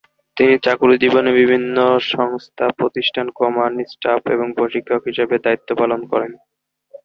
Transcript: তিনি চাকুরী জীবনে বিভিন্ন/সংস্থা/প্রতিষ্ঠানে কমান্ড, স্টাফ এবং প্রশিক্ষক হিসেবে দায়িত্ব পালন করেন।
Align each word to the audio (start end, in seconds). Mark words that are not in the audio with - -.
তিনি 0.37 0.53
চাকুরী 0.63 0.95
জীবনে 1.03 1.31
বিভিন্ন/সংস্থা/প্রতিষ্ঠানে 1.39 3.31
কমান্ড, 3.39 3.77
স্টাফ 3.91 4.21
এবং 4.35 4.47
প্রশিক্ষক 4.57 5.01
হিসেবে 5.09 5.35
দায়িত্ব 5.45 5.69
পালন 5.81 6.01
করেন। 6.11 6.31